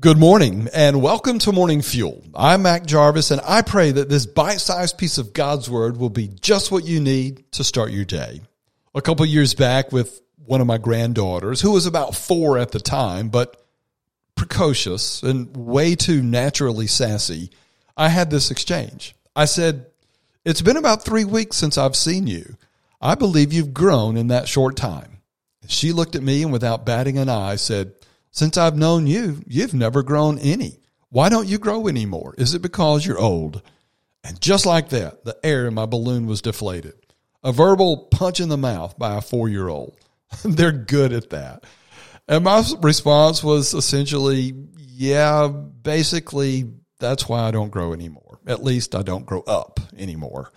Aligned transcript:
Good 0.00 0.16
morning 0.16 0.68
and 0.72 1.02
welcome 1.02 1.40
to 1.40 1.50
Morning 1.50 1.82
Fuel. 1.82 2.22
I'm 2.32 2.62
Mac 2.62 2.86
Jarvis 2.86 3.32
and 3.32 3.40
I 3.44 3.62
pray 3.62 3.90
that 3.90 4.08
this 4.08 4.26
bite-sized 4.26 4.96
piece 4.96 5.18
of 5.18 5.32
God's 5.32 5.68
Word 5.68 5.96
will 5.96 6.08
be 6.08 6.28
just 6.28 6.70
what 6.70 6.84
you 6.84 7.00
need 7.00 7.50
to 7.54 7.64
start 7.64 7.90
your 7.90 8.04
day. 8.04 8.42
A 8.94 9.02
couple 9.02 9.26
years 9.26 9.54
back 9.54 9.90
with 9.90 10.20
one 10.36 10.60
of 10.60 10.68
my 10.68 10.78
granddaughters, 10.78 11.60
who 11.60 11.72
was 11.72 11.84
about 11.84 12.14
four 12.14 12.58
at 12.58 12.70
the 12.70 12.78
time, 12.78 13.28
but 13.28 13.60
precocious 14.36 15.24
and 15.24 15.56
way 15.56 15.96
too 15.96 16.22
naturally 16.22 16.86
sassy, 16.86 17.50
I 17.96 18.08
had 18.08 18.30
this 18.30 18.52
exchange. 18.52 19.16
I 19.34 19.46
said, 19.46 19.86
It's 20.44 20.62
been 20.62 20.76
about 20.76 21.04
three 21.04 21.24
weeks 21.24 21.56
since 21.56 21.76
I've 21.76 21.96
seen 21.96 22.28
you. 22.28 22.56
I 23.00 23.16
believe 23.16 23.52
you've 23.52 23.74
grown 23.74 24.16
in 24.16 24.28
that 24.28 24.46
short 24.46 24.76
time. 24.76 25.18
She 25.66 25.90
looked 25.90 26.14
at 26.14 26.22
me 26.22 26.44
and 26.44 26.52
without 26.52 26.86
batting 26.86 27.18
an 27.18 27.28
eye 27.28 27.56
said, 27.56 27.94
since 28.30 28.56
I've 28.56 28.76
known 28.76 29.06
you, 29.06 29.42
you've 29.46 29.74
never 29.74 30.02
grown 30.02 30.38
any. 30.38 30.80
Why 31.10 31.28
don't 31.28 31.48
you 31.48 31.58
grow 31.58 31.88
anymore? 31.88 32.34
Is 32.38 32.54
it 32.54 32.62
because 32.62 33.06
you're 33.06 33.18
old? 33.18 33.62
And 34.24 34.40
just 34.40 34.66
like 34.66 34.90
that, 34.90 35.24
the 35.24 35.38
air 35.42 35.66
in 35.66 35.74
my 35.74 35.86
balloon 35.86 36.26
was 36.26 36.42
deflated. 36.42 36.94
A 37.42 37.52
verbal 37.52 38.08
punch 38.10 38.40
in 38.40 38.48
the 38.48 38.58
mouth 38.58 38.98
by 38.98 39.16
a 39.16 39.20
four 39.20 39.48
year 39.48 39.68
old. 39.68 39.96
They're 40.44 40.72
good 40.72 41.12
at 41.12 41.30
that. 41.30 41.64
And 42.26 42.44
my 42.44 42.62
response 42.80 43.42
was 43.42 43.72
essentially, 43.72 44.52
yeah, 44.76 45.48
basically, 45.48 46.70
that's 47.00 47.28
why 47.28 47.40
I 47.40 47.52
don't 47.52 47.70
grow 47.70 47.92
anymore. 47.94 48.38
At 48.46 48.62
least 48.62 48.94
I 48.94 49.02
don't 49.02 49.24
grow 49.24 49.40
up 49.42 49.80
anymore. 49.96 50.52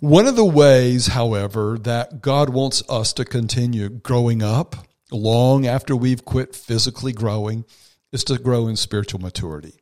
One 0.00 0.26
of 0.26 0.36
the 0.36 0.44
ways, 0.44 1.06
however, 1.06 1.78
that 1.82 2.20
God 2.20 2.50
wants 2.50 2.82
us 2.88 3.12
to 3.14 3.24
continue 3.24 3.88
growing 3.88 4.42
up 4.42 4.76
long 5.10 5.66
after 5.66 5.96
we've 5.96 6.24
quit 6.24 6.54
physically 6.54 7.12
growing 7.12 7.64
is 8.12 8.24
to 8.24 8.38
grow 8.38 8.68
in 8.68 8.76
spiritual 8.76 9.20
maturity. 9.20 9.74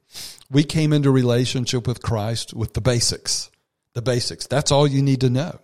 We 0.50 0.64
came 0.64 0.92
into 0.92 1.10
relationship 1.10 1.86
with 1.86 2.02
Christ 2.02 2.54
with 2.54 2.74
the 2.74 2.80
basics. 2.80 3.50
The 3.94 4.02
basics. 4.02 4.46
That's 4.46 4.70
all 4.70 4.86
you 4.86 5.02
need 5.02 5.20
to 5.22 5.30
know. 5.30 5.58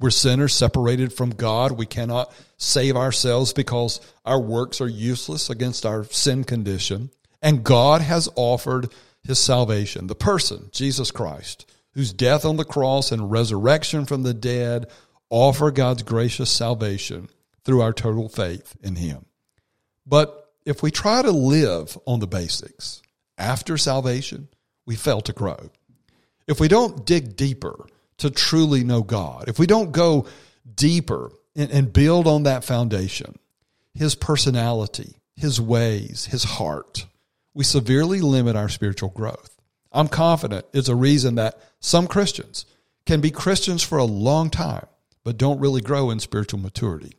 We're 0.00 0.10
sinners 0.10 0.54
separated 0.54 1.12
from 1.12 1.30
God. 1.30 1.72
We 1.72 1.86
cannot 1.86 2.32
save 2.56 2.96
ourselves 2.96 3.52
because 3.52 4.00
our 4.24 4.40
works 4.40 4.80
are 4.80 4.88
useless 4.88 5.50
against 5.50 5.84
our 5.84 6.04
sin 6.04 6.44
condition. 6.44 7.10
And 7.42 7.64
God 7.64 8.00
has 8.02 8.28
offered 8.36 8.92
his 9.22 9.38
salvation, 9.38 10.06
the 10.06 10.14
person, 10.14 10.70
Jesus 10.72 11.10
Christ, 11.10 11.68
whose 11.94 12.12
death 12.12 12.44
on 12.44 12.56
the 12.56 12.64
cross 12.64 13.10
and 13.10 13.30
resurrection 13.30 14.04
from 14.04 14.22
the 14.22 14.34
dead 14.34 14.86
offer 15.30 15.70
God's 15.70 16.04
gracious 16.04 16.50
salvation 16.50 17.28
through 17.68 17.82
our 17.82 17.92
total 17.92 18.30
faith 18.30 18.78
in 18.82 18.96
Him. 18.96 19.26
But 20.06 20.50
if 20.64 20.82
we 20.82 20.90
try 20.90 21.20
to 21.20 21.30
live 21.30 21.98
on 22.06 22.18
the 22.18 22.26
basics 22.26 23.02
after 23.36 23.76
salvation, 23.76 24.48
we 24.86 24.96
fail 24.96 25.20
to 25.20 25.34
grow. 25.34 25.68
If 26.46 26.60
we 26.60 26.68
don't 26.68 27.04
dig 27.04 27.36
deeper 27.36 27.84
to 28.16 28.30
truly 28.30 28.84
know 28.84 29.02
God, 29.02 29.48
if 29.48 29.58
we 29.58 29.66
don't 29.66 29.92
go 29.92 30.26
deeper 30.74 31.30
and, 31.54 31.70
and 31.70 31.92
build 31.92 32.26
on 32.26 32.44
that 32.44 32.64
foundation, 32.64 33.38
His 33.92 34.14
personality, 34.14 35.16
His 35.36 35.60
ways, 35.60 36.24
His 36.24 36.44
heart, 36.44 37.04
we 37.52 37.64
severely 37.64 38.22
limit 38.22 38.56
our 38.56 38.70
spiritual 38.70 39.10
growth. 39.10 39.60
I'm 39.92 40.08
confident 40.08 40.64
it's 40.72 40.88
a 40.88 40.96
reason 40.96 41.34
that 41.34 41.60
some 41.80 42.06
Christians 42.06 42.64
can 43.04 43.20
be 43.20 43.30
Christians 43.30 43.82
for 43.82 43.98
a 43.98 44.04
long 44.04 44.48
time, 44.48 44.86
but 45.22 45.36
don't 45.36 45.60
really 45.60 45.82
grow 45.82 46.08
in 46.08 46.18
spiritual 46.18 46.60
maturity. 46.60 47.12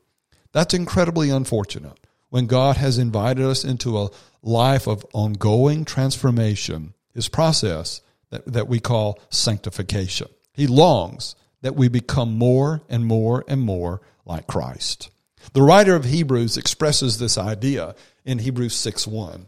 That's 0.52 0.74
incredibly 0.74 1.30
unfortunate 1.30 2.00
when 2.30 2.48
God 2.48 2.78
has 2.78 2.98
invited 2.98 3.46
us 3.46 3.64
into 3.64 3.98
a 3.98 4.10
life 4.42 4.88
of 4.88 5.06
ongoing 5.14 5.86
transformation, 5.86 6.94
his 7.14 7.28
process 7.28 8.02
that, 8.30 8.46
that 8.46 8.68
we 8.68 8.80
call 8.80 9.20
sanctification. 9.30 10.28
He 10.54 10.68
longs 10.68 11.36
that 11.62 11.76
we 11.76 11.88
become 11.88 12.38
more 12.38 12.82
and 12.90 13.06
more 13.06 13.44
and 13.48 13.62
more 13.62 14.02
like 14.26 14.48
Christ. 14.48 15.10
The 15.54 15.62
writer 15.62 15.96
of 15.96 16.06
Hebrews 16.06 16.58
expresses 16.58 17.18
this 17.18 17.38
idea 17.38 17.96
in 18.26 18.40
Hebrews 18.40 18.76
6 18.76 19.08
1. 19.08 19.48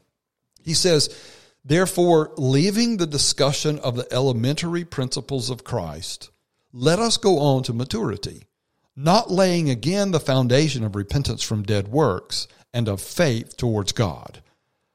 He 0.63 0.73
says, 0.73 1.15
Therefore, 1.63 2.31
leaving 2.37 2.97
the 2.97 3.07
discussion 3.07 3.77
of 3.79 3.95
the 3.95 4.11
elementary 4.11 4.83
principles 4.83 5.49
of 5.49 5.63
Christ, 5.63 6.31
let 6.73 6.97
us 6.99 7.17
go 7.17 7.39
on 7.39 7.63
to 7.63 7.73
maturity 7.73 8.45
not 8.95 9.31
laying 9.31 9.69
again 9.69 10.11
the 10.11 10.19
foundation 10.19 10.83
of 10.83 10.95
repentance 10.95 11.41
from 11.41 11.63
dead 11.63 11.87
works 11.87 12.47
and 12.73 12.87
of 12.87 13.01
faith 13.01 13.57
towards 13.57 13.91
God. 13.91 14.41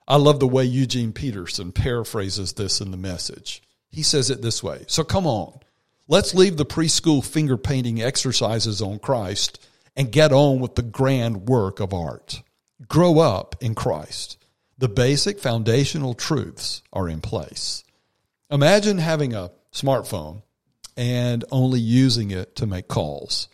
I 0.09 0.17
love 0.17 0.39
the 0.39 0.47
way 0.47 0.65
Eugene 0.65 1.12
Peterson 1.12 1.73
paraphrases 1.73 2.53
this 2.53 2.81
in 2.81 2.91
the 2.91 2.97
message. 2.97 3.62
He 3.91 4.03
says 4.03 4.31
it 4.31 4.43
this 4.43 4.62
way 4.62 4.84
So 4.87 5.05
come 5.05 5.27
on, 5.27 5.59
let's 6.09 6.34
leave 6.34 6.57
the 6.57 6.67
preschool 6.67 7.25
finger 7.25 7.57
painting 7.57 8.03
exercises 8.03 8.81
on 8.81 8.99
Christ 8.99 9.67
and 9.97 10.13
get 10.13 10.33
on 10.33 10.61
with 10.61 10.75
the 10.75 10.83
grand 10.83 11.49
work 11.49 11.81
of 11.81 11.95
art. 11.95 12.43
Grow 12.87 13.19
up 13.19 13.57
in 13.61 13.75
Christ. 13.75 14.37
The 14.78 14.89
basic 14.89 15.41
foundational 15.41 16.13
truths 16.13 16.83
are 16.93 17.09
in 17.09 17.23
place. 17.23 17.83
Imagine 18.51 18.99
having 18.99 19.34
a 19.34 19.51
smartphone 19.73 20.43
and 20.97 21.45
only 21.51 21.81
using 21.81 22.31
it 22.31 22.55
to 22.57 22.67
make 22.67 22.87
calls 22.87 23.49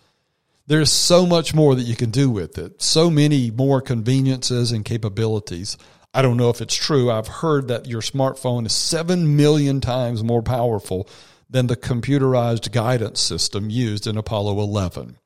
there's 0.72 0.90
so 0.90 1.26
much 1.26 1.54
more 1.54 1.74
that 1.74 1.82
you 1.82 1.94
can 1.94 2.10
do 2.10 2.30
with 2.30 2.56
it. 2.56 2.80
So 2.80 3.10
many 3.10 3.50
more 3.50 3.82
conveniences 3.82 4.72
and 4.72 4.86
capabilities. 4.86 5.76
I 6.14 6.22
don't 6.22 6.38
know 6.38 6.48
if 6.48 6.62
it's 6.62 6.74
true. 6.74 7.10
I've 7.10 7.28
heard 7.28 7.68
that 7.68 7.86
your 7.86 8.00
smartphone 8.00 8.64
is 8.64 8.72
7 8.72 9.36
million 9.36 9.82
times 9.82 10.24
more 10.24 10.42
powerful 10.42 11.06
than 11.50 11.66
the 11.66 11.76
computerized 11.76 12.72
guidance 12.72 13.20
system 13.20 13.68
used 13.68 14.06
in 14.06 14.16
Apollo 14.16 14.60
11. 14.60 15.18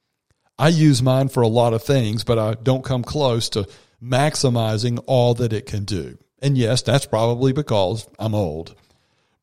I 0.59 0.69
use 0.69 1.01
mine 1.01 1.29
for 1.29 1.43
a 1.45 1.49
lot 1.49 1.75
of 1.75 1.83
things, 1.85 2.25
but 2.25 2.41
I 2.41 2.55
don't 2.55 2.85
come 2.85 3.05
close 3.05 3.49
to 3.51 3.69
maximizing 4.03 5.03
all 5.07 5.35
that 5.35 5.53
it 5.53 5.67
can 5.67 5.85
do. 5.85 6.19
And 6.43 6.59
yes, 6.59 6.83
that's 6.83 7.07
probably 7.07 7.53
because 7.53 8.09
I'm 8.19 8.35
old. 8.35 8.75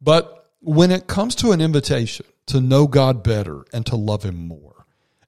But 0.02 0.50
when 0.60 0.92
it 0.92 1.08
comes 1.08 1.36
to 1.36 1.54
an 1.54 1.62
invitation 1.62 2.26
to 2.48 2.60
know 2.60 2.88
God 2.88 3.24
better 3.24 3.64
and 3.72 3.86
to 3.86 3.96
love 3.96 4.24
Him 4.24 4.48
more, 4.48 4.83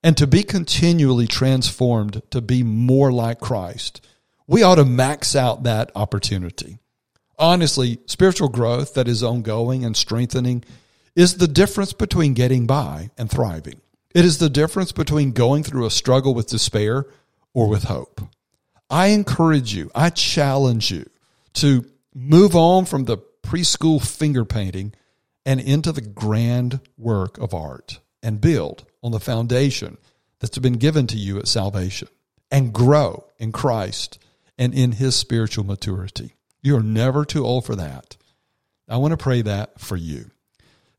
and 0.05 0.15
to 0.15 0.27
be 0.27 0.43
continually 0.43 1.25
transformed 1.25 2.21
to 2.29 2.39
be 2.39 2.61
more 2.61 3.11
like 3.11 3.39
Christ, 3.39 4.05
we 4.45 4.61
ought 4.61 4.75
to 4.75 4.85
max 4.85 5.35
out 5.35 5.63
that 5.63 5.91
opportunity. 5.95 6.77
Honestly, 7.39 7.97
spiritual 8.05 8.49
growth 8.49 8.93
that 8.93 9.07
is 9.07 9.23
ongoing 9.23 9.83
and 9.83 9.97
strengthening 9.97 10.63
is 11.15 11.37
the 11.37 11.47
difference 11.47 11.91
between 11.91 12.35
getting 12.35 12.67
by 12.67 13.09
and 13.17 13.31
thriving. 13.31 13.81
It 14.13 14.25
is 14.25 14.37
the 14.37 14.47
difference 14.47 14.91
between 14.91 15.31
going 15.31 15.63
through 15.63 15.87
a 15.87 15.91
struggle 15.91 16.35
with 16.35 16.49
despair 16.49 17.07
or 17.55 17.67
with 17.67 17.85
hope. 17.85 18.21
I 18.91 19.07
encourage 19.07 19.73
you, 19.73 19.89
I 19.95 20.11
challenge 20.11 20.91
you 20.91 21.09
to 21.53 21.83
move 22.13 22.55
on 22.55 22.85
from 22.85 23.05
the 23.05 23.17
preschool 23.41 24.05
finger 24.05 24.45
painting 24.45 24.93
and 25.47 25.59
into 25.59 25.91
the 25.91 26.01
grand 26.01 26.79
work 26.95 27.39
of 27.39 27.55
art 27.55 28.01
and 28.25 28.41
build 28.41 28.85
on 29.03 29.11
the 29.11 29.19
foundation 29.19 29.97
that's 30.39 30.57
been 30.57 30.73
given 30.73 31.07
to 31.07 31.17
you 31.17 31.37
at 31.37 31.47
salvation 31.47 32.09
and 32.51 32.73
grow 32.73 33.23
in 33.37 33.51
Christ 33.51 34.19
and 34.57 34.73
in 34.73 34.93
his 34.93 35.15
spiritual 35.15 35.63
maturity. 35.63 36.33
You 36.61 36.75
are 36.77 36.83
never 36.83 37.23
too 37.23 37.45
old 37.45 37.65
for 37.65 37.75
that. 37.75 38.17
I 38.89 38.97
want 38.97 39.11
to 39.11 39.17
pray 39.17 39.43
that 39.43 39.79
for 39.79 39.95
you. 39.95 40.31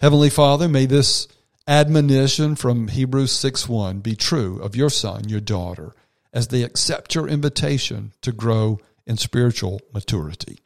Heavenly 0.01 0.31
Father, 0.31 0.69
may 0.69 0.87
this 0.87 1.27
admonition 1.67 2.55
from 2.55 2.89
Hebrews 2.89 3.33
6 3.33 3.69
1 3.69 4.01
be 4.01 4.15
true 4.15 4.61
of 4.61 4.77
your 4.77 4.91
son, 4.91 5.29
your 5.29 5.41
daughter, 5.41 5.95
as 6.33 6.49
they 6.49 6.63
accept 6.63 7.15
your 7.15 7.29
invitation 7.29 8.13
to 8.23 8.31
grow 8.31 8.79
in 9.07 9.17
spiritual 9.17 9.81
maturity. 9.93 10.59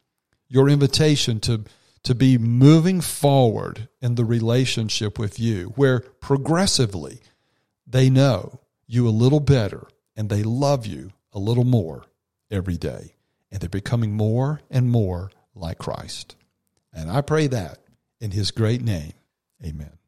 Your 0.47 0.69
invitation 0.69 1.39
to 1.41 1.63
to 2.03 2.15
be 2.15 2.37
moving 2.37 3.01
forward 3.01 3.87
in 4.01 4.15
the 4.15 4.25
relationship 4.25 5.19
with 5.19 5.39
you, 5.39 5.73
where 5.75 5.99
progressively 5.99 7.19
they 7.85 8.09
know 8.09 8.59
you 8.87 9.07
a 9.07 9.09
little 9.09 9.39
better 9.39 9.87
and 10.15 10.29
they 10.29 10.43
love 10.43 10.85
you 10.85 11.11
a 11.33 11.39
little 11.39 11.63
more 11.63 12.03
every 12.49 12.77
day. 12.77 13.15
And 13.51 13.59
they're 13.59 13.69
becoming 13.69 14.13
more 14.13 14.61
and 14.69 14.89
more 14.89 15.31
like 15.55 15.77
Christ. 15.77 16.35
And 16.93 17.11
I 17.11 17.21
pray 17.21 17.47
that 17.47 17.79
in 18.19 18.31
his 18.31 18.51
great 18.51 18.81
name. 18.81 19.13
Amen. 19.63 20.00